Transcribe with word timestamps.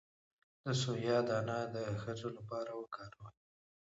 د 0.63 0.65
سویا 0.83 1.17
دانه 1.29 1.57
د 1.73 1.75
ښځو 2.01 2.27
لپاره 2.37 2.71
وکاروئ 2.81 3.33